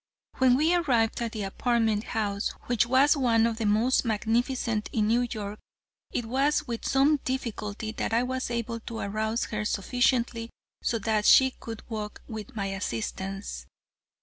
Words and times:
When 0.39 0.57
we 0.57 0.73
arrived 0.73 1.21
at 1.21 1.31
the 1.33 1.43
apartment 1.43 2.05
house, 2.05 2.55
which 2.63 2.87
was 2.87 3.15
one 3.15 3.45
of 3.45 3.57
the 3.59 3.67
most 3.67 4.03
magnificent 4.03 4.89
in 4.91 5.05
New 5.07 5.27
York, 5.29 5.59
it 6.11 6.25
was 6.25 6.65
with 6.65 6.85
some 6.87 7.17
difficulty 7.17 7.91
that 7.91 8.11
I 8.11 8.23
was 8.23 8.49
able 8.49 8.79
to 8.79 8.97
arouse 8.97 9.45
her 9.53 9.63
sufficiently 9.63 10.49
so 10.81 10.97
that 10.97 11.27
she 11.27 11.51
could 11.51 11.83
walk 11.87 12.23
with 12.27 12.55
my 12.55 12.65
assistance. 12.65 13.67